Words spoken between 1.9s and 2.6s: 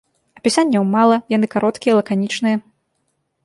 лаканічныя.